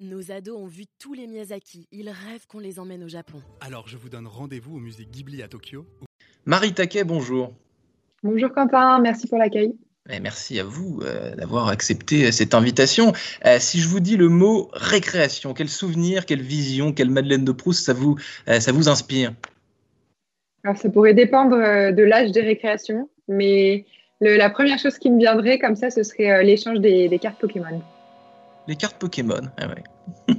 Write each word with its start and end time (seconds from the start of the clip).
Nos 0.00 0.30
ados 0.30 0.56
ont 0.56 0.68
vu 0.68 0.84
tous 1.00 1.12
les 1.12 1.26
Miyazaki. 1.26 1.88
Ils 1.90 2.08
rêvent 2.08 2.46
qu'on 2.46 2.60
les 2.60 2.78
emmène 2.78 3.02
au 3.02 3.08
Japon. 3.08 3.42
Alors 3.60 3.88
je 3.88 3.96
vous 3.96 4.08
donne 4.08 4.28
rendez-vous 4.28 4.76
au 4.76 4.78
musée 4.78 5.04
Ghibli 5.04 5.42
à 5.42 5.48
Tokyo. 5.48 5.86
Marie 6.46 6.72
Taquet, 6.72 7.02
bonjour. 7.02 7.52
Bonjour 8.22 8.52
Quentin, 8.52 9.00
merci 9.00 9.26
pour 9.26 9.38
l'accueil. 9.38 9.74
Eh, 10.08 10.20
merci 10.20 10.60
à 10.60 10.62
vous 10.62 11.00
euh, 11.02 11.34
d'avoir 11.34 11.66
accepté 11.66 12.26
euh, 12.26 12.30
cette 12.30 12.54
invitation. 12.54 13.12
Euh, 13.44 13.56
si 13.58 13.80
je 13.80 13.88
vous 13.88 13.98
dis 13.98 14.16
le 14.16 14.28
mot 14.28 14.70
récréation, 14.72 15.52
quel 15.52 15.68
souvenir, 15.68 16.26
quelle 16.26 16.42
vision, 16.42 16.92
quelle 16.92 17.10
Madeleine 17.10 17.44
de 17.44 17.50
Proust 17.50 17.84
ça 17.84 17.92
vous, 17.92 18.16
ça 18.46 18.70
vous 18.70 18.88
inspire? 18.88 19.32
Alors 20.62 20.76
ça 20.76 20.90
pourrait 20.90 21.14
dépendre 21.14 21.56
de 21.56 22.02
l'âge 22.04 22.30
des 22.30 22.42
récréations, 22.42 23.10
mais 23.26 23.84
la 24.20 24.48
première 24.48 24.78
chose 24.78 24.96
qui 24.96 25.10
me 25.10 25.18
viendrait 25.18 25.58
comme 25.58 25.74
ça, 25.74 25.90
ce 25.90 26.04
serait 26.04 26.44
l'échange 26.44 26.78
des 26.78 27.18
cartes 27.20 27.40
Pokémon 27.40 27.82
les 28.68 28.76
cartes 28.76 28.98
Pokémon. 28.98 29.40
Ah 29.56 29.66
ouais. 29.66 29.82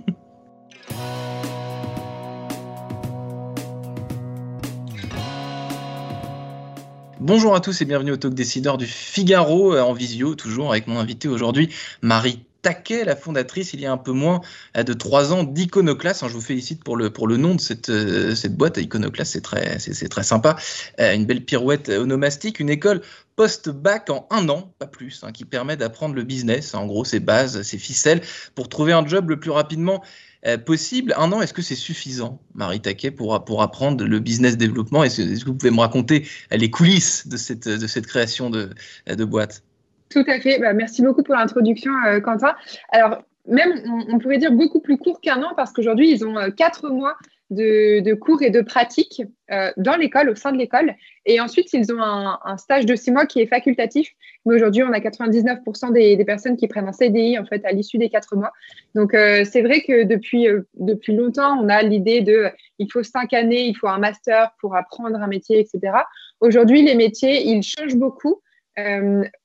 Bonjour 7.20 7.54
à 7.54 7.60
tous 7.60 7.82
et 7.82 7.86
bienvenue 7.86 8.12
au 8.12 8.18
Talk 8.18 8.34
Décideur 8.34 8.78
du 8.78 8.86
Figaro 8.86 9.74
euh, 9.74 9.82
en 9.82 9.92
visio, 9.92 10.36
toujours 10.36 10.72
avec 10.72 10.88
mon 10.88 10.98
invité 10.98 11.28
aujourd'hui, 11.28 11.68
Marie 12.02 12.46
Taquet, 12.62 13.06
la 13.06 13.16
fondatrice 13.16 13.74
il 13.74 13.80
y 13.80 13.86
a 13.86 13.92
un 13.92 13.98
peu 13.98 14.12
moins 14.12 14.42
euh, 14.78 14.84
de 14.84 14.94
trois 14.94 15.34
ans 15.34 15.44
d'Iconoclast. 15.44 16.28
Je 16.28 16.34
vous 16.34 16.42
félicite 16.42 16.84
pour 16.84 16.98
le, 16.98 17.10
pour 17.10 17.28
le 17.28 17.38
nom 17.38 17.56
de 17.56 17.62
cette, 17.62 17.90
euh, 17.90 18.36
cette 18.36 18.56
boîte. 18.56 18.78
Iconoclast, 18.78 19.34
c'est 19.34 19.42
très, 19.42 19.80
c'est, 19.80 20.10
très 20.10 20.24
sympa. 20.24 20.56
Une 20.98 21.26
belle 21.26 21.46
pirouette 21.46 21.90
onomastique, 21.90 22.60
une 22.60 22.70
école 22.70 23.02
post-bac 23.36 24.10
en 24.10 24.28
un 24.32 24.50
an, 24.50 24.74
pas 24.80 24.88
plus, 24.88 25.22
hein, 25.24 25.32
qui 25.32 25.46
permet 25.46 25.78
d'apprendre 25.78 26.16
le 26.16 26.24
business, 26.24 26.76
en 26.76 26.86
gros 26.86 27.06
ses 27.06 27.22
bases, 27.22 27.62
ses 27.62 27.78
ficelles, 27.78 28.22
pour 28.56 28.68
trouver 28.68 28.92
un 28.92 29.08
job 29.08 29.30
le 29.30 29.40
plus 29.40 29.52
rapidement 29.52 30.04
euh, 30.46 30.58
possible. 30.58 31.14
Un 31.18 31.32
an, 31.32 31.42
est-ce 31.42 31.54
que 31.54 31.62
c'est 31.62 31.76
suffisant, 31.76 32.42
Marie 32.54 32.82
Taquet, 32.82 33.12
pour, 33.12 33.46
pour 33.46 33.62
apprendre 33.62 34.04
le 34.04 34.20
business 34.20 34.58
développement? 34.58 35.06
Est-ce 35.06 35.22
que 35.22 35.46
vous 35.46 35.56
pouvez 35.56 35.72
me 35.72 35.80
raconter 35.80 36.28
les 36.52 36.70
coulisses 36.70 37.28
de 37.28 37.38
cette, 37.38 37.70
de 37.70 37.88
cette 37.88 38.08
création 38.08 38.50
de, 38.50 38.72
de 39.08 39.26
boîte? 39.26 39.64
Tout 40.10 40.26
à 40.28 40.40
fait. 40.40 40.60
Bah, 40.60 40.74
merci 40.74 41.02
beaucoup 41.02 41.24
pour 41.24 41.36
l'introduction, 41.36 41.92
euh, 42.08 42.20
Quentin. 42.20 42.56
Alors, 42.90 43.22
même, 43.48 43.74
on, 44.10 44.20
pourrait 44.20 44.38
dire 44.38 44.52
beaucoup 44.52 44.80
plus 44.80 44.98
court 44.98 45.22
qu'un 45.22 45.42
an, 45.44 45.54
parce 45.56 45.72
qu'aujourd'hui, 45.72 46.12
ils 46.12 46.26
ont 46.26 46.38
euh, 46.38 46.50
quatre 46.50 46.90
mois 46.90 47.16
de, 47.52 48.14
cours 48.14 48.44
et 48.44 48.52
de 48.52 48.62
pratiques 48.62 49.24
euh, 49.52 49.72
dans 49.78 49.96
l'école, 49.96 50.30
au 50.30 50.36
sein 50.36 50.52
de 50.52 50.58
l'école. 50.58 50.94
Et 51.26 51.40
ensuite, 51.40 51.74
ils 51.74 51.92
ont 51.92 52.00
un, 52.00 52.58
stage 52.58 52.86
de 52.86 52.96
six 52.96 53.12
mois 53.12 53.26
qui 53.26 53.40
est 53.40 53.48
facultatif. 53.48 54.10
Mais 54.46 54.56
aujourd'hui, 54.56 54.84
on 54.84 54.92
a 54.94 55.00
99% 55.00 55.92
des, 55.92 56.24
personnes 56.26 56.58
qui 56.58 56.68
prennent 56.68 56.88
un 56.88 56.94
CDI 56.94 57.40
en 57.40 57.46
fait 57.46 57.66
à 57.66 57.72
l'issue 57.72 57.98
des 57.98 58.10
quatre 58.10 58.36
mois. 58.36 58.52
Donc, 58.94 59.12
c'est 59.14 59.62
vrai 59.64 59.82
que 59.82 60.04
depuis, 60.04 60.48
depuis 60.76 61.16
longtemps, 61.16 61.60
on 61.60 61.70
a 61.70 61.82
l'idée 61.82 62.22
de 62.22 62.50
il 62.78 62.92
faut 62.92 63.02
cinq 63.02 63.34
années, 63.34 63.66
il 63.66 63.76
faut 63.76 63.88
un 63.88 64.00
master 64.00 64.52
pour 64.62 64.76
apprendre 64.76 65.20
un 65.20 65.28
métier, 65.28 65.60
etc. 65.60 65.94
Aujourd'hui, 66.42 66.84
les 66.84 66.94
métiers, 66.94 67.48
ils 67.48 67.64
changent 67.64 67.96
beaucoup. 67.96 68.42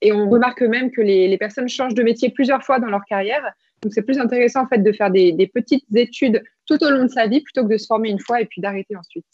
Et 0.01 0.13
on 0.13 0.29
remarque 0.29 0.63
même 0.63 0.91
que 0.91 1.01
les, 1.01 1.29
les 1.29 1.39
personnes 1.39 1.69
changent 1.69 1.95
de 1.95 2.03
métier 2.03 2.31
plusieurs 2.31 2.63
fois 2.63 2.79
dans 2.79 2.89
leur 2.89 3.05
carrière. 3.09 3.43
Donc, 3.85 3.93
c'est 3.93 4.03
plus 4.03 4.19
intéressant 4.19 4.63
en 4.63 4.67
fait 4.67 4.79
de 4.79 4.93
faire 4.93 5.11
des, 5.11 5.51
petites 5.53 5.85
études 5.95 6.43
tout 6.67 6.83
au 6.83 6.91
long 6.91 7.05
de 7.05 7.11
sa 7.11 7.27
vie 7.27 7.43
plutôt 7.43 7.65
que 7.65 7.73
de 7.73 7.77
se 7.77 7.87
former 7.87 8.09
une 8.09 8.19
fois 8.19 8.41
et 8.41 8.47
puis 8.47 8.61
d'arrêter 8.61 8.97
ensuite. 8.97 9.27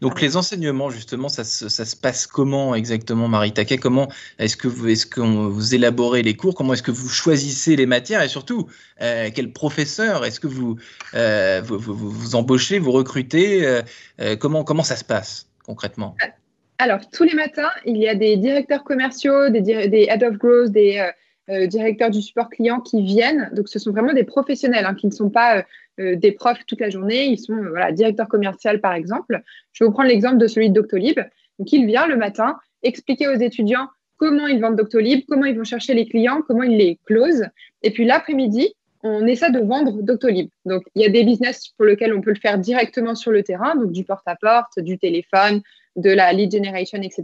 Donc 0.00 0.20
les 0.20 0.36
enseignements, 0.36 0.90
justement, 0.90 1.28
ça 1.28 1.44
se, 1.44 1.96
passe 1.96 2.26
comment 2.26 2.74
exactement, 2.74 3.28
Marie 3.28 3.52
Taquet? 3.52 3.78
Comment 3.78 4.08
est-ce 4.38 4.56
que 4.56 4.68
vous, 4.68 4.86
que 5.10 5.20
vous 5.20 5.74
élaborez 5.74 6.22
les 6.22 6.34
cours? 6.34 6.54
Comment 6.54 6.74
est-ce 6.74 6.82
que 6.82 6.90
vous 6.90 7.08
choisissez 7.08 7.76
les 7.76 7.86
matières? 7.86 8.22
Et 8.22 8.28
surtout, 8.28 8.68
euh, 9.00 9.30
quel 9.34 9.52
professeur 9.52 10.24
Est-ce 10.24 10.40
que 10.40 10.46
vous, 10.46 10.76
euh, 11.14 11.62
vous, 11.64 12.34
embauchez, 12.34 12.78
vous 12.78 12.92
recrutez? 12.92 13.66
Euh, 14.20 14.36
comment, 14.36 14.64
comment 14.64 14.82
ça 14.82 14.96
se 14.96 15.04
passe 15.04 15.48
concrètement? 15.64 16.16
Alors, 16.78 17.00
tous 17.10 17.24
les 17.24 17.34
matins, 17.34 17.70
il 17.84 17.96
y 17.96 18.08
a 18.08 18.14
des 18.14 18.36
directeurs 18.36 18.84
commerciaux, 18.84 19.48
des, 19.48 19.60
des 19.60 20.06
head 20.08 20.22
of 20.22 20.36
growth, 20.36 20.70
des 20.70 21.10
euh, 21.50 21.66
directeurs 21.66 22.10
du 22.10 22.20
support 22.20 22.50
client 22.50 22.80
qui 22.80 23.02
viennent. 23.02 23.50
Donc, 23.54 23.68
ce 23.68 23.78
sont 23.78 23.90
vraiment 23.90 24.12
des 24.12 24.24
professionnels 24.24 24.84
hein, 24.84 24.94
qui 24.94 25.06
ne 25.06 25.12
sont 25.12 25.30
pas 25.30 25.58
euh, 25.58 25.62
euh, 26.00 26.16
des 26.16 26.32
profs 26.32 26.64
toute 26.66 26.80
la 26.80 26.90
journée. 26.90 27.26
Ils 27.26 27.38
sont 27.38 27.56
voilà, 27.56 27.90
directeurs 27.90 28.28
commerciaux, 28.28 28.78
par 28.82 28.92
exemple. 28.92 29.40
Je 29.72 29.82
vais 29.82 29.88
vous 29.88 29.94
prendre 29.94 30.10
l'exemple 30.10 30.36
de 30.36 30.46
celui 30.46 30.68
de 30.68 30.74
Doctolib. 30.74 31.18
Donc, 31.58 31.72
il 31.72 31.86
vient 31.86 32.06
le 32.06 32.16
matin 32.16 32.58
expliquer 32.82 33.28
aux 33.28 33.38
étudiants 33.38 33.88
comment 34.18 34.46
ils 34.46 34.60
vendent 34.60 34.76
Doctolib, 34.76 35.22
comment 35.26 35.46
ils 35.46 35.56
vont 35.56 35.64
chercher 35.64 35.94
les 35.94 36.06
clients, 36.06 36.42
comment 36.46 36.64
ils 36.64 36.76
les 36.76 37.00
closent. 37.06 37.46
Et 37.82 37.90
puis, 37.92 38.04
l'après-midi, 38.04 38.74
on 39.02 39.26
essaie 39.26 39.50
de 39.50 39.60
vendre 39.60 40.02
Doctolib. 40.02 40.50
Donc, 40.66 40.82
il 40.94 41.02
y 41.02 41.06
a 41.06 41.08
des 41.08 41.24
business 41.24 41.68
pour 41.78 41.86
lesquels 41.86 42.12
on 42.12 42.20
peut 42.20 42.32
le 42.32 42.40
faire 42.40 42.58
directement 42.58 43.14
sur 43.14 43.30
le 43.30 43.42
terrain, 43.42 43.74
donc 43.74 43.90
du 43.90 44.04
porte-à-porte, 44.04 44.78
du 44.80 44.98
téléphone, 44.98 45.62
de 45.96 46.10
la 46.10 46.32
lead 46.32 46.52
generation, 46.52 47.00
etc. 47.02 47.22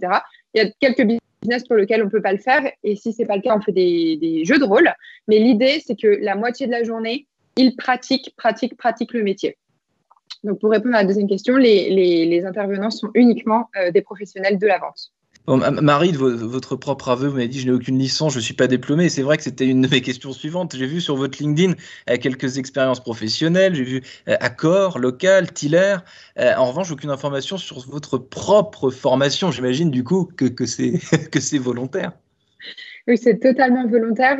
Il 0.54 0.62
y 0.62 0.66
a 0.66 0.70
quelques 0.80 1.18
business 1.44 1.64
pour 1.66 1.76
lequel 1.76 2.02
on 2.02 2.06
ne 2.06 2.10
peut 2.10 2.22
pas 2.22 2.32
le 2.32 2.38
faire. 2.38 2.70
Et 2.82 2.96
si 2.96 3.12
ce 3.12 3.22
n'est 3.22 3.28
pas 3.28 3.36
le 3.36 3.42
cas, 3.42 3.56
on 3.56 3.60
fait 3.60 3.72
des, 3.72 4.42
jeux 4.44 4.58
de 4.58 4.64
rôle. 4.64 4.92
Mais 5.28 5.38
l'idée, 5.38 5.82
c'est 5.84 5.96
que 5.96 6.08
la 6.08 6.34
moitié 6.34 6.66
de 6.66 6.72
la 6.72 6.82
journée, 6.82 7.26
ils 7.56 7.76
pratiquent, 7.76 8.34
pratiquent, 8.36 8.76
pratiquent 8.76 9.12
le 9.12 9.22
métier. 9.22 9.56
Donc, 10.42 10.60
pour 10.60 10.70
répondre 10.70 10.94
à 10.94 11.02
la 11.02 11.06
deuxième 11.06 11.28
question, 11.28 11.56
les, 11.56 12.44
intervenants 12.44 12.90
sont 12.90 13.10
uniquement 13.14 13.68
euh, 13.76 13.90
des 13.90 14.02
professionnels 14.02 14.58
de 14.58 14.66
la 14.66 14.78
vente. 14.78 15.12
Marie, 15.46 16.12
de 16.12 16.16
votre 16.16 16.74
propre 16.74 17.10
aveu, 17.10 17.28
vous 17.28 17.34
m'avez 17.34 17.48
dit 17.48 17.60
je 17.60 17.66
n'ai 17.66 17.72
aucune 17.72 17.98
licence, 17.98 18.32
je 18.32 18.38
ne 18.38 18.42
suis 18.42 18.54
pas 18.54 18.66
diplômé. 18.66 19.10
C'est 19.10 19.20
vrai 19.20 19.36
que 19.36 19.42
c'était 19.42 19.66
une 19.66 19.82
de 19.82 19.88
mes 19.88 20.00
questions 20.00 20.32
suivantes. 20.32 20.74
J'ai 20.74 20.86
vu 20.86 21.02
sur 21.02 21.16
votre 21.16 21.36
LinkedIn 21.38 21.74
euh, 22.08 22.16
quelques 22.16 22.56
expériences 22.56 23.00
professionnelles. 23.00 23.74
J'ai 23.74 23.84
vu 23.84 24.02
euh, 24.28 24.36
Accor, 24.40 24.98
Local, 24.98 25.52
Tiller. 25.52 25.96
Euh, 26.38 26.54
en 26.56 26.64
revanche, 26.64 26.90
aucune 26.90 27.10
information 27.10 27.58
sur 27.58 27.78
votre 27.80 28.16
propre 28.16 28.88
formation. 28.88 29.50
J'imagine 29.50 29.90
du 29.90 30.02
coup 30.02 30.30
que, 30.34 30.46
c'est 30.66 31.58
volontaire. 31.58 32.12
Oui, 33.06 33.18
c'est 33.18 33.38
totalement 33.38 33.86
volontaire 33.86 34.38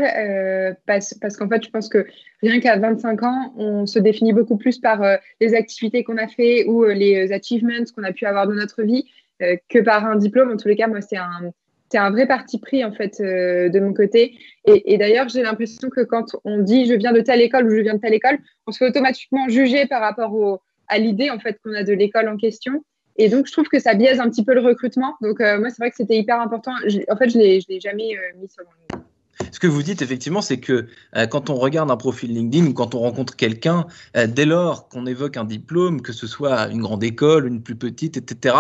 parce, 0.86 1.12
qu'en 1.36 1.50
fait, 1.50 1.62
je 1.62 1.69
pense 1.69 1.91
que 1.91 2.06
rien 2.41 2.60
qu'à 2.60 2.78
25 2.78 3.22
ans, 3.22 3.53
on 3.59 3.84
se 3.84 3.98
définit 3.98 4.32
beaucoup 4.32 4.56
plus 4.56 4.78
par 4.78 5.03
les 5.38 5.54
activités 5.54 6.03
qu'on 6.03 6.16
a 6.16 6.28
fait 6.28 6.65
ou 6.65 6.84
les 6.84 7.31
achievements 7.31 7.84
qu'on 7.94 8.04
a 8.04 8.12
pu 8.12 8.25
avoir 8.25 8.48
dans 8.48 8.54
notre 8.54 8.82
vie 8.82 9.04
que 9.41 9.81
par 9.81 10.05
un 10.06 10.17
diplôme. 10.17 10.53
En 10.53 10.56
tous 10.56 10.69
les 10.69 10.77
cas, 10.77 10.87
moi, 10.87 11.00
c'est 11.00 11.17
un, 11.17 11.53
c'est 11.95 11.99
un 11.99 12.11
vrai 12.11 12.27
parti 12.27 12.59
pris 12.59 12.84
en 12.84 12.93
fait 12.93 13.21
euh, 13.21 13.69
de 13.69 13.78
mon 13.78 13.95
côté. 13.95 14.37
Et, 14.65 14.99
d'ailleurs, 14.99 15.28
j'ai 15.28 15.43
l'impression 15.43 15.91
que 15.91 16.00
quand 16.00 16.37
on 16.45 16.59
dit 16.59 16.87
je 16.87 16.95
viens 16.95 17.12
de 17.12 17.21
telle 17.21 17.41
école 17.41 17.67
ou 17.67 17.71
je 17.71 17.83
viens 17.83 17.95
de 17.95 18.00
telle 18.00 18.15
école, 18.15 18.39
on 18.67 18.72
se 18.72 18.78
fait 18.78 18.89
automatiquement 18.89 19.49
juger 19.49 19.87
par 19.87 20.00
rapport 20.00 20.61
à 20.89 20.99
l'idée 20.99 21.31
en 21.31 21.39
fait 21.39 21.59
qu'on 21.62 21.72
a 21.72 21.84
de 21.84 21.93
l'école 21.93 22.28
en 22.28 22.37
question. 22.37 22.84
Et 23.17 23.28
donc, 23.28 23.47
je 23.47 23.53
trouve 23.53 23.69
que 23.69 23.78
ça 23.78 23.95
biaise 23.95 24.19
un 24.19 24.28
petit 24.28 24.45
peu 24.45 24.55
le 24.55 24.61
recrutement. 24.61 25.15
Donc, 25.21 25.41
euh, 25.41 25.61
moi, 25.61 25.71
c'est 25.71 25.78
vrai 25.78 25.91
que 25.91 25.97
c'était 25.97 26.16
hyper 26.16 26.41
important. 26.41 26.72
en 26.72 27.16
fait, 27.16 27.28
je 27.28 27.39
ne 27.39 27.43
l'ai 27.43 27.81
jamais 27.81 28.16
mis 28.41 28.49
sur 28.49 28.65
mon 28.65 29.01
ce 29.51 29.59
que 29.59 29.66
vous 29.66 29.83
dites 29.83 30.01
effectivement, 30.01 30.43
c'est 30.43 30.61
que 30.61 30.87
quand 31.28 31.51
on 31.51 31.56
regarde 31.56 31.91
un 31.91 31.97
profil 31.97 32.33
LinkedIn 32.33 32.66
ou 32.66 32.72
quand 32.72 32.95
on 32.95 33.01
rencontre 33.01 33.34
quelqu'un, 33.34 33.87
dès 34.28 34.47
lors 34.47 34.89
qu'on 34.89 35.06
évoque 35.06 35.37
un 35.37 35.45
diplôme, 35.45 36.03
que 36.03 36.12
ce 36.12 36.28
soit 36.28 36.69
une 36.69 36.81
grande 36.81 37.03
école, 37.03 37.49
une 37.49 37.61
plus 37.61 37.75
petite, 37.75 38.16
etc., 38.16 38.55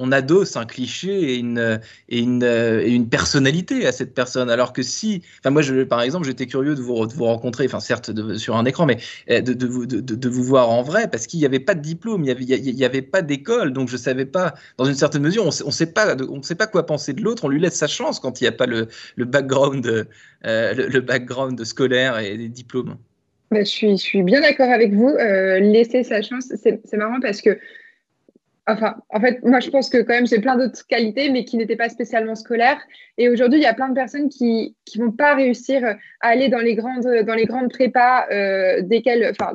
on 0.00 0.12
adosse 0.12 0.56
un 0.56 0.64
cliché 0.64 1.34
et 1.34 1.36
une, 1.36 1.78
et 2.08 2.18
une, 2.18 2.42
et 2.42 2.90
une 2.90 3.08
personnalité 3.08 3.86
à 3.86 3.92
cette 3.92 4.14
personne. 4.14 4.50
Alors 4.50 4.72
que 4.72 4.82
si, 4.82 5.22
enfin 5.40 5.50
moi, 5.50 5.62
par 5.88 6.00
exemple, 6.00 6.26
j'étais 6.26 6.46
curieux 6.46 6.74
de 6.74 6.80
vous, 6.80 7.06
de 7.06 7.12
vous 7.12 7.26
rencontrer, 7.26 7.66
enfin 7.66 7.80
certes 7.80 8.10
sur 8.38 8.56
un 8.56 8.64
écran, 8.64 8.86
mais 8.86 8.96
eh, 9.28 9.42
de, 9.42 9.52
de, 9.52 9.66
vous, 9.66 9.84
de, 9.86 10.28
vous 10.28 10.42
voir 10.42 10.70
en 10.70 10.82
vrai, 10.82 11.08
parce 11.08 11.26
qu'il 11.26 11.38
n'y 11.38 11.46
avait 11.46 11.60
pas 11.60 11.74
de 11.74 11.82
diplôme, 11.82 12.24
il 12.24 12.34
n'y 12.34 12.82
avait, 12.82 12.84
avait 12.84 13.02
pas 13.02 13.20
d'école, 13.20 13.74
donc 13.74 13.88
je 13.88 13.98
savais 13.98 14.24
pas, 14.24 14.54
dans 14.78 14.86
une 14.86 14.94
certaine 14.94 15.22
mesure, 15.22 15.44
on 15.44 15.66
ne 15.66 15.70
sait 15.70 15.92
pas, 15.92 16.16
on 16.30 16.42
sait 16.42 16.54
pas 16.54 16.66
quoi 16.66 16.86
penser 16.86 17.12
de 17.12 17.20
l'autre, 17.20 17.44
on 17.44 17.48
lui 17.48 17.60
laisse 17.60 17.74
sa 17.74 17.86
chance 17.86 18.20
quand 18.20 18.40
il 18.40 18.44
n'y 18.44 18.48
a 18.48 18.52
pas 18.52 18.66
le, 18.66 18.88
le 19.16 19.24
background, 19.26 19.86
euh, 20.46 20.74
le, 20.74 21.00
background 21.00 21.62
scolaire 21.64 22.18
et 22.18 22.38
les 22.38 22.48
diplômes. 22.48 22.96
Bah, 23.50 23.60
je, 23.60 23.68
suis, 23.68 23.90
je 23.90 24.02
suis 24.02 24.22
bien 24.22 24.40
d'accord 24.40 24.70
avec 24.70 24.94
vous. 24.94 25.08
Euh, 25.08 25.58
laisser 25.58 26.04
sa 26.04 26.22
chance, 26.22 26.52
c'est 26.62 26.96
marrant 26.96 27.20
parce 27.20 27.42
que 27.42 27.58
Enfin, 28.72 28.96
en 29.10 29.20
fait, 29.20 29.42
moi, 29.44 29.60
je 29.60 29.70
pense 29.70 29.88
que 29.90 29.98
quand 29.98 30.14
même, 30.14 30.26
j'ai 30.26 30.40
plein 30.40 30.56
d'autres 30.56 30.86
qualités, 30.86 31.30
mais 31.30 31.44
qui 31.44 31.56
n'étaient 31.56 31.76
pas 31.76 31.88
spécialement 31.88 32.34
scolaires. 32.34 32.80
Et 33.18 33.28
aujourd'hui, 33.28 33.58
il 33.58 33.62
y 33.62 33.66
a 33.66 33.74
plein 33.74 33.88
de 33.88 33.94
personnes 33.94 34.28
qui 34.28 34.76
ne 34.96 35.04
vont 35.04 35.12
pas 35.12 35.34
réussir 35.34 35.84
à 35.84 35.96
aller 36.28 36.48
dans 36.48 36.60
les 36.60 36.74
grandes, 36.74 37.06
dans 37.26 37.34
les 37.34 37.46
grandes 37.46 37.70
prépas, 37.70 38.26
euh, 38.30 38.82
desquelles, 38.82 39.30
enfin, 39.30 39.54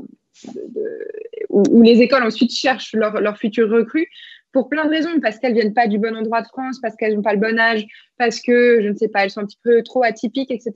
où, 1.50 1.82
les 1.82 2.02
écoles 2.02 2.24
ensuite 2.24 2.54
cherchent 2.54 2.94
leurs 2.94 3.22
leur 3.22 3.38
futurs 3.38 3.70
recrues 3.70 4.08
pour 4.52 4.70
plein 4.70 4.86
de 4.86 4.90
raisons, 4.90 5.20
parce 5.22 5.38
qu'elles 5.38 5.54
viennent 5.54 5.74
pas 5.74 5.88
du 5.88 5.98
bon 5.98 6.16
endroit 6.16 6.42
de 6.42 6.48
France, 6.48 6.80
parce 6.82 6.96
qu'elles 6.96 7.16
n'ont 7.16 7.22
pas 7.22 7.34
le 7.34 7.40
bon 7.40 7.60
âge, 7.60 7.86
parce 8.18 8.40
que, 8.40 8.82
je 8.82 8.88
ne 8.88 8.96
sais 8.96 9.10
pas, 9.10 9.24
elles 9.24 9.30
sont 9.30 9.42
un 9.42 9.46
petit 9.46 9.60
peu 9.64 9.84
trop 9.84 10.04
atypiques, 10.04 10.52
etc 10.52 10.72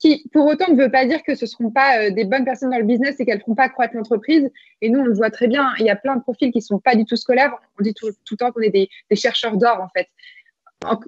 qui, 0.00 0.26
pour 0.32 0.46
autant, 0.46 0.72
ne 0.72 0.82
veut 0.82 0.90
pas 0.90 1.04
dire 1.04 1.22
que 1.22 1.34
ce 1.34 1.44
ne 1.44 1.48
seront 1.48 1.70
pas 1.70 1.98
euh, 1.98 2.10
des 2.10 2.24
bonnes 2.24 2.44
personnes 2.44 2.70
dans 2.70 2.78
le 2.78 2.84
business 2.84 3.20
et 3.20 3.26
qu'elles 3.26 3.36
ne 3.36 3.42
feront 3.42 3.54
pas 3.54 3.68
croître 3.68 3.94
l'entreprise. 3.94 4.50
Et 4.80 4.88
nous, 4.88 5.00
on 5.00 5.04
le 5.04 5.14
voit 5.14 5.30
très 5.30 5.46
bien. 5.46 5.72
Il 5.78 5.84
y 5.84 5.90
a 5.90 5.96
plein 5.96 6.16
de 6.16 6.22
profils 6.22 6.50
qui 6.50 6.58
ne 6.58 6.62
sont 6.62 6.78
pas 6.78 6.96
du 6.96 7.04
tout 7.04 7.16
scolaires. 7.16 7.54
On 7.78 7.82
dit 7.82 7.94
tout, 7.94 8.08
le 8.08 8.36
temps 8.36 8.50
qu'on 8.50 8.62
est 8.62 8.70
des, 8.70 8.88
chercheurs 9.14 9.56
d'or, 9.58 9.80
en 9.80 9.88
fait. 9.88 10.08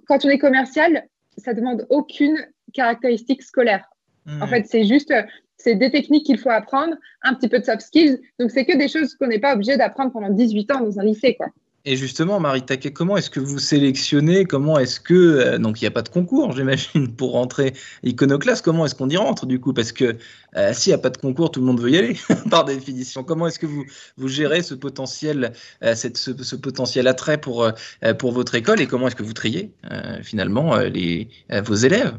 quand 0.07 0.25
on 0.25 0.29
est 0.29 0.39
commercial, 0.39 1.09
ça 1.39 1.55
demande 1.55 1.87
aucune 1.89 2.37
caractéristique 2.75 3.43
scolaire. 3.43 3.89
En 4.29 4.47
mmh. 4.47 4.49
fait, 4.49 4.67
c'est 4.67 4.85
juste, 4.85 5.13
c'est 5.57 5.75
des 5.75 5.91
techniques 5.91 6.27
qu'il 6.27 6.39
faut 6.39 6.51
apprendre, 6.51 6.95
un 7.23 7.35
petit 7.35 7.49
peu 7.49 7.59
de 7.59 7.65
soft 7.65 7.81
skills. 7.81 8.21
Donc, 8.39 8.51
c'est 8.51 8.67
que 8.67 8.77
des 8.77 8.89
choses 8.89 9.15
qu'on 9.15 9.27
n'est 9.27 9.41
pas 9.41 9.55
obligé 9.55 9.77
d'apprendre 9.79 10.13
pendant 10.13 10.29
18 10.29 10.71
ans 10.73 10.81
dans 10.81 11.01
un 11.01 11.05
lycée. 11.05 11.35
Quoi. 11.35 11.49
Et 11.85 11.97
justement, 11.97 12.39
Marie 12.39 12.63
Taquet, 12.63 12.93
comment 12.93 13.17
est-ce 13.17 13.29
que 13.29 13.41
vous 13.41 13.59
sélectionnez 13.59 14.45
Comment 14.45 14.79
est-ce 14.79 15.01
que. 15.01 15.15
Euh, 15.15 15.59
donc, 15.59 15.81
il 15.81 15.85
n'y 15.85 15.89
a 15.89 15.91
pas 15.91 16.03
de 16.03 16.09
concours, 16.09 16.53
j'imagine, 16.57 17.13
pour 17.13 17.33
rentrer 17.33 17.75
iconoclaste. 18.05 18.65
Comment 18.65 18.87
est-ce 18.87 18.95
qu'on 18.95 19.09
y 19.09 19.17
rentre, 19.17 19.47
du 19.47 19.59
coup? 19.59 19.73
Parce 19.73 19.91
que 19.91 20.17
euh, 20.57 20.73
s'il 20.73 20.91
n'y 20.93 20.95
a 20.95 20.99
pas 20.99 21.11
de 21.11 21.17
concours, 21.17 21.51
tout 21.51 21.59
le 21.59 21.67
monde 21.67 21.81
veut 21.81 21.91
y 21.91 21.99
aller, 21.99 22.17
par 22.51 22.65
définition. 22.65 23.25
Comment 23.25 23.49
est-ce 23.49 23.59
que 23.59 23.67
vous, 23.67 23.85
vous 24.17 24.29
gérez 24.29 24.63
ce 24.63 24.75
potentiel, 24.75 25.55
euh, 25.83 25.97
cette, 25.97 26.19
ce, 26.19 26.57
potentiel 26.57 27.09
attrait 27.09 27.39
pour, 27.39 27.69
pour 28.19 28.33
votre 28.33 28.55
école 28.55 28.81
et 28.81 28.87
comment 28.87 29.09
est-ce 29.09 29.17
que 29.17 29.23
vous 29.25 29.33
triez, 29.33 29.73
finalement, 30.23 30.77
les, 30.77 31.29
vos 31.65 31.75
élèves? 31.75 32.17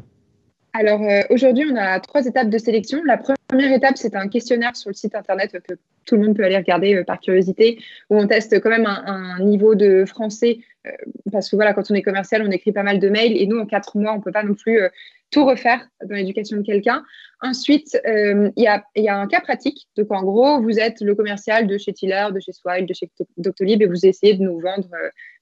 Alors 0.74 1.00
aujourd'hui, 1.30 1.64
on 1.70 1.76
a 1.76 1.98
trois 2.00 2.26
étapes 2.26 2.50
de 2.50 2.58
sélection. 2.58 3.02
La 3.04 3.16
première 3.16 3.72
étape, 3.72 3.96
c'est 3.96 4.16
un 4.16 4.28
questionnaire 4.28 4.76
sur 4.76 4.90
le 4.90 4.94
site 4.94 5.14
internet 5.14 5.52
que 5.66 5.74
tout 6.04 6.16
le 6.16 6.22
monde 6.22 6.36
peut 6.36 6.44
aller 6.44 6.56
regarder 6.56 6.94
euh, 6.94 7.04
par 7.04 7.20
curiosité, 7.20 7.78
où 8.10 8.18
on 8.18 8.26
teste 8.26 8.60
quand 8.60 8.70
même 8.70 8.86
un, 8.86 9.38
niveau 9.40 9.74
de 9.74 10.04
français, 10.04 10.58
euh, 10.86 10.90
parce 11.32 11.50
que 11.50 11.56
voilà, 11.56 11.74
quand 11.74 11.90
on 11.90 11.94
est 11.94 12.02
commercial, 12.02 12.42
on 12.46 12.50
écrit 12.50 12.72
pas 12.72 12.82
mal 12.82 12.98
de 12.98 13.08
mails, 13.08 13.36
et 13.36 13.46
nous, 13.46 13.58
en 13.58 13.66
quatre 13.66 13.96
mois, 13.96 14.12
on 14.12 14.18
ne 14.18 14.22
peut 14.22 14.32
pas 14.32 14.42
non 14.42 14.54
plus 14.54 14.82
euh, 14.82 14.88
tout 15.30 15.44
refaire 15.44 15.86
dans 16.04 16.14
l'éducation 16.14 16.56
de 16.56 16.62
quelqu'un. 16.62 17.04
Ensuite, 17.40 17.98
il 18.06 18.52
y, 18.56 18.68
a, 18.68 18.84
un 18.96 19.26
cas 19.26 19.40
pratique. 19.40 19.88
Donc, 19.96 20.12
en 20.12 20.22
gros, 20.22 20.62
vous 20.62 20.78
êtes 20.78 21.00
le 21.00 21.14
commercial 21.16 21.66
de 21.66 21.76
chez 21.76 21.92
Tiller, 21.92 22.28
de 22.32 22.38
chez 22.38 22.52
Swile, 22.52 22.86
de 22.86 22.94
chez 22.94 23.10
Doctolib, 23.36 23.82
et 23.82 23.86
vous 23.86 24.06
essayez 24.06 24.34
de 24.34 24.42
nous 24.42 24.60
vendre 24.60 24.88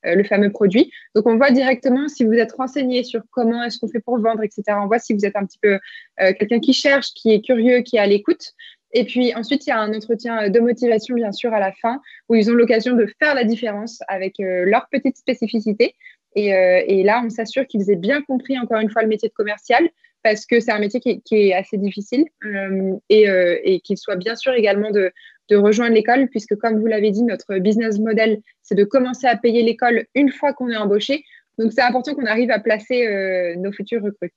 le 0.04 0.24
fameux 0.24 0.50
produit. 0.50 0.90
Donc, 1.14 1.26
on 1.26 1.36
voit 1.36 1.50
directement 1.50 2.08
si 2.08 2.24
vous 2.24 2.32
êtes 2.32 2.52
renseigné 2.52 3.04
sur 3.04 3.22
comment 3.30 3.62
est-ce 3.62 3.78
qu'on 3.78 3.88
fait 3.88 4.00
pour 4.00 4.18
vendre, 4.18 4.42
etc. 4.42 4.62
On 4.82 4.86
voit 4.86 4.98
si 4.98 5.14
vous 5.14 5.24
êtes 5.24 5.36
un 5.36 5.44
petit 5.44 5.58
peu 5.60 5.78
quelqu'un 6.18 6.60
qui 6.60 6.72
cherche, 6.72 7.12
qui 7.14 7.32
est 7.32 7.40
curieux, 7.40 7.80
qui 7.80 7.96
est 7.96 8.00
à 8.00 8.06
l'écoute. 8.06 8.54
Et 8.92 9.04
puis 9.04 9.34
ensuite, 9.34 9.66
il 9.66 9.70
y 9.70 9.72
a 9.72 9.80
un 9.80 9.92
entretien 9.94 10.50
de 10.50 10.60
motivation, 10.60 11.14
bien 11.14 11.32
sûr, 11.32 11.52
à 11.52 11.60
la 11.60 11.72
fin, 11.72 12.00
où 12.28 12.34
ils 12.34 12.50
ont 12.50 12.54
l'occasion 12.54 12.94
de 12.94 13.06
faire 13.18 13.34
la 13.34 13.44
différence 13.44 14.00
avec 14.08 14.38
euh, 14.40 14.64
leurs 14.66 14.88
petites 14.90 15.16
spécificités. 15.16 15.94
Et, 16.34 16.54
euh, 16.54 17.02
là, 17.04 17.22
on 17.24 17.30
s'assure 17.30 17.66
qu'ils 17.66 17.90
aient 17.90 17.96
bien 17.96 18.22
compris, 18.22 18.58
encore 18.58 18.80
une 18.80 18.90
fois, 18.90 19.02
le 19.02 19.08
métier 19.08 19.28
de 19.28 19.34
commercial, 19.34 19.88
parce 20.22 20.46
que 20.46 20.60
c'est 20.60 20.70
un 20.70 20.78
métier 20.78 21.00
qui 21.00 21.20
est, 21.30 21.52
assez 21.52 21.78
difficile, 21.78 22.26
euh, 22.44 22.96
et 23.08 23.80
qu'ils 23.80 23.98
soient 23.98 24.16
bien 24.16 24.36
sûr 24.36 24.52
également 24.52 24.90
de, 24.90 25.10
de 25.48 25.56
rejoindre 25.56 25.94
l'école, 25.94 26.28
puisque 26.28 26.56
comme 26.56 26.78
vous 26.80 26.86
l'avez 26.86 27.10
dit, 27.10 27.22
notre 27.22 27.58
business 27.58 27.98
model, 27.98 28.40
c'est 28.62 28.74
de 28.74 28.84
commencer 28.84 29.26
à 29.26 29.36
payer 29.36 29.62
l'école 29.62 30.06
une 30.14 30.30
fois 30.30 30.52
qu'on 30.52 30.68
est 30.68 30.76
embauché. 30.76 31.24
Donc, 31.58 31.72
c'est 31.72 31.82
important 31.82 32.14
qu'on 32.14 32.26
arrive 32.26 32.50
à 32.50 32.58
placer 32.58 33.54
nos 33.58 33.72
futurs 33.72 34.02
recrues. 34.02 34.32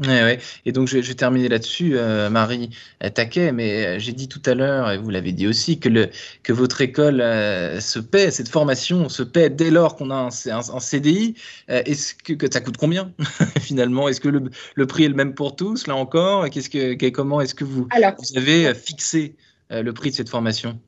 Ouais, 0.00 0.22
ouais. 0.24 0.38
Et 0.64 0.72
donc, 0.72 0.88
je, 0.88 0.98
vais 0.98 1.14
terminer 1.14 1.48
là-dessus, 1.48 1.96
euh, 1.96 2.28
Marie 2.28 2.70
Taquet, 3.14 3.52
mais 3.52 3.86
euh, 3.86 3.98
j'ai 3.98 4.12
dit 4.12 4.26
tout 4.26 4.42
à 4.46 4.54
l'heure, 4.54 4.90
et 4.90 4.98
vous 4.98 5.10
l'avez 5.10 5.32
dit 5.32 5.46
aussi, 5.46 5.78
que, 5.78 5.88
le, 5.88 6.08
que 6.42 6.52
votre 6.52 6.80
école 6.80 7.20
euh, 7.20 7.78
se 7.78 7.98
paie, 8.00 8.30
cette 8.30 8.48
formation 8.48 9.08
se 9.08 9.22
paie 9.22 9.48
dès 9.50 9.70
lors 9.70 9.94
qu'on 9.94 10.10
a 10.10 10.14
un, 10.14 10.28
un, 10.28 10.80
CDI. 10.80 11.34
Est-ce 11.68 12.14
que, 12.14 12.32
que, 12.32 12.52
ça 12.52 12.60
coûte 12.60 12.78
combien, 12.78 13.12
finalement? 13.60 14.08
Est-ce 14.08 14.20
que 14.20 14.28
le, 14.28 14.42
le, 14.74 14.86
prix 14.86 15.04
est 15.04 15.08
le 15.08 15.14
même 15.14 15.34
pour 15.34 15.54
tous, 15.54 15.86
là 15.86 15.94
encore? 15.94 16.48
Qu'est-ce 16.50 16.70
que, 16.70 17.10
Comment 17.10 17.40
est-ce 17.40 17.54
que 17.54 17.64
vous, 17.64 17.86
vous 17.92 18.38
avez 18.38 18.74
fixé? 18.74 19.36
Le 19.72 19.92
prix 19.92 20.10
de 20.10 20.14
cette 20.14 20.28
formation 20.28 20.78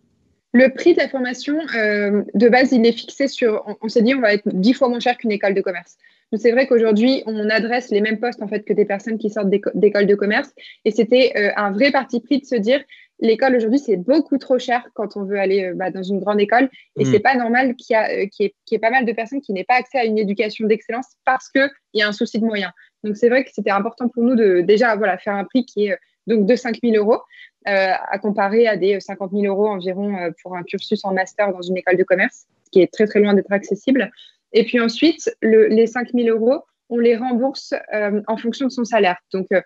le 0.56 0.68
prix 0.72 0.94
de 0.94 1.00
la 1.00 1.08
formation, 1.08 1.58
de 1.64 2.48
base, 2.48 2.70
il 2.70 2.86
est 2.86 2.92
fixé 2.92 3.26
sur. 3.26 3.64
On, 3.66 3.74
on 3.82 3.88
s'est 3.88 4.02
dit, 4.02 4.14
on 4.14 4.20
va 4.20 4.34
être 4.34 4.44
dix 4.46 4.72
fois 4.72 4.88
moins 4.88 5.00
cher 5.00 5.16
qu'une 5.16 5.32
école 5.32 5.52
de 5.52 5.60
commerce 5.60 5.96
c'est 6.36 6.52
vrai 6.52 6.66
qu'aujourd'hui, 6.66 7.22
on 7.26 7.48
adresse 7.50 7.90
les 7.90 8.00
mêmes 8.00 8.18
postes 8.18 8.42
en 8.42 8.48
fait 8.48 8.64
que 8.64 8.72
des 8.72 8.84
personnes 8.84 9.18
qui 9.18 9.30
sortent 9.30 9.50
d'écoles 9.74 10.06
de 10.06 10.14
commerce. 10.14 10.50
Et 10.84 10.90
c'était 10.90 11.32
euh, 11.36 11.50
un 11.56 11.70
vrai 11.72 11.90
parti 11.90 12.20
pris 12.20 12.40
de 12.40 12.44
se 12.44 12.56
dire 12.56 12.82
l'école 13.20 13.54
aujourd'hui, 13.54 13.78
c'est 13.78 13.96
beaucoup 13.96 14.38
trop 14.38 14.58
cher 14.58 14.86
quand 14.94 15.16
on 15.16 15.24
veut 15.24 15.38
aller 15.38 15.64
euh, 15.64 15.74
bah, 15.74 15.90
dans 15.90 16.02
une 16.02 16.20
grande 16.20 16.40
école. 16.40 16.68
Et 16.98 17.04
ce 17.04 17.10
mm. 17.10 17.12
c'est 17.12 17.20
pas 17.20 17.36
normal 17.36 17.74
qu'il 17.76 17.96
y, 17.96 18.44
euh, 18.46 18.46
ait 18.72 18.78
pas 18.78 18.90
mal 18.90 19.04
de 19.04 19.12
personnes 19.12 19.40
qui 19.40 19.52
n'aient 19.52 19.64
pas 19.64 19.76
accès 19.76 19.98
à 19.98 20.04
une 20.04 20.18
éducation 20.18 20.66
d'excellence 20.66 21.06
parce 21.24 21.48
qu'il 21.48 21.70
y 21.94 22.02
a 22.02 22.08
un 22.08 22.12
souci 22.12 22.40
de 22.40 22.44
moyens. 22.44 22.72
Donc, 23.04 23.16
c'est 23.16 23.28
vrai 23.28 23.44
que 23.44 23.50
c'était 23.52 23.70
important 23.70 24.08
pour 24.08 24.24
nous 24.24 24.34
de 24.34 24.62
déjà 24.62 24.96
voilà, 24.96 25.18
faire 25.18 25.34
un 25.34 25.44
prix 25.44 25.64
qui 25.64 25.86
est 25.86 25.98
donc 26.26 26.46
de 26.46 26.56
5 26.56 26.78
000 26.82 26.96
euros. 26.96 27.20
À 27.66 28.18
comparer 28.18 28.66
à 28.66 28.76
des 28.76 29.00
50 29.00 29.32
000 29.32 29.44
euros 29.44 29.68
environ 29.68 30.16
pour 30.42 30.56
un 30.56 30.62
cursus 30.62 31.04
en 31.04 31.14
master 31.14 31.52
dans 31.52 31.62
une 31.62 31.76
école 31.76 31.96
de 31.96 32.02
commerce, 32.04 32.46
qui 32.70 32.80
est 32.80 32.92
très 32.92 33.06
très 33.06 33.20
loin 33.20 33.34
d'être 33.34 33.52
accessible. 33.52 34.10
Et 34.52 34.64
puis 34.64 34.80
ensuite, 34.80 35.34
les 35.42 35.86
5 35.86 36.10
000 36.12 36.28
euros, 36.28 36.62
on 36.88 36.98
les 36.98 37.16
rembourse 37.16 37.74
euh, 37.92 38.22
en 38.26 38.36
fonction 38.36 38.66
de 38.66 38.72
son 38.72 38.84
salaire. 38.84 39.16
Donc, 39.32 39.46
euh, 39.52 39.60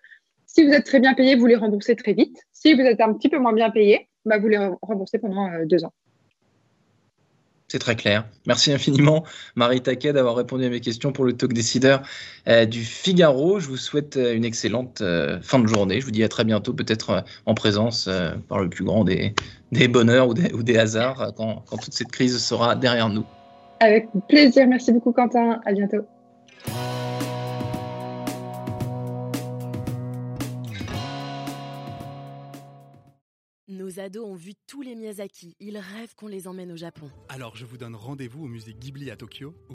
si 0.47 0.67
vous 0.67 0.73
êtes 0.73 0.87
très 0.87 1.01
bien 1.01 1.15
payé, 1.15 1.37
vous 1.37 1.47
les 1.47 1.57
remboursez 1.57 1.95
très 1.95 2.15
vite. 2.15 2.37
Si 2.53 2.75
vous 2.75 2.81
êtes 2.81 3.01
un 3.01 3.13
petit 3.13 3.29
peu 3.29 3.39
moins 3.39 3.53
bien 3.53 3.71
payé, 3.71 4.09
bah, 4.25 4.39
vous 4.39 4.49
les 4.49 4.59
remboursez 4.83 5.19
pendant 5.19 5.51
euh, 5.51 5.67
deux 5.67 5.85
ans. 5.85 5.93
C'est 7.71 7.79
très 7.79 7.97
clair. 7.97 8.27
Merci 8.47 8.73
infiniment, 8.73 9.25
Marie 9.55 9.83
Taquet, 9.83 10.15
d'avoir 10.15 10.37
répondu 10.37 10.65
à 10.65 10.71
mes 10.71 10.81
questions 10.81 11.13
pour 11.13 11.27
le 11.27 11.35
talk 11.35 11.53
décideur 11.53 12.01
du 12.47 12.83
Figaro. 12.83 13.61
Je 13.61 13.69
vous 13.69 13.77
souhaite 13.77 14.17
une 14.17 14.47
excellente 14.47 15.03
fin 15.43 15.59
de 15.59 15.67
journée. 15.67 16.01
Je 16.01 16.07
vous 16.07 16.11
dis 16.11 16.25
à 16.25 16.29
très 16.29 16.45
bientôt, 16.45 16.73
peut-être 16.73 17.25
en 17.45 17.53
présence 17.53 18.09
par 18.49 18.61
le 18.61 18.71
plus 18.71 18.85
grand 18.85 19.05
des, 19.05 19.35
bonheurs 19.87 20.29
ou 20.29 20.63
des, 20.63 20.79
hasards, 20.79 21.35
quand 21.37 21.63
toute 21.83 21.93
cette 21.93 22.11
crise 22.11 22.39
sera 22.39 22.75
derrière 22.75 23.11
nous. 23.11 23.27
Avec 23.81 24.09
plaisir. 24.29 24.67
Merci 24.67 24.93
beaucoup, 24.93 25.13
Quentin. 25.13 25.61
À 25.65 25.73
bientôt. 25.73 26.07
Nos 33.89 34.01
ados 34.01 34.27
ont 34.27 34.35
vu 34.35 34.53
tous 34.67 34.83
les 34.83 34.95
Miyazaki. 34.95 35.57
Ils 35.61 35.79
rêvent 35.79 36.15
qu'on 36.15 36.27
les 36.27 36.47
emmène 36.47 36.71
au 36.73 36.77
Japon. 36.77 37.11
Alors 37.31 37.57
je 37.57 37.65
vous 37.65 37.79
donne 37.79 37.95
rendez-vous 37.95 38.45
au 38.45 38.47
musée 38.47 38.75
Ghibli 38.75 39.11
à 39.11 39.17
Tokyo 39.17 39.55